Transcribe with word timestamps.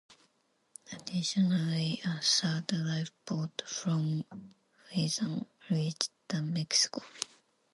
Additionally, 0.91 2.01
a 2.03 2.19
third 2.21 2.71
lifeboat, 2.73 3.61
from 3.67 4.25
Lytham, 4.95 5.45
reached 5.69 6.09
the 6.27 6.41
"Mexico". 6.41 7.03